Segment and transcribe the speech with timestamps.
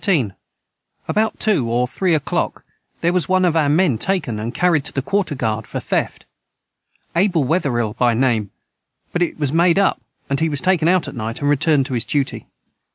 [0.01, 0.33] ]the 13.
[1.07, 2.65] About 2 or 3 o clock
[3.01, 6.21] their was one of our men taken and caried to the quarter guard for thieft
[7.15, 8.49] abel Weatheril by name
[9.13, 11.93] but it was made up and he was taken out at night and returned to
[11.93, 12.47] his Duty.